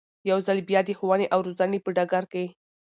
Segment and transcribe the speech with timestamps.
[0.29, 2.45] يو ځل بيا د ښوونې او روزنې په ډګر کې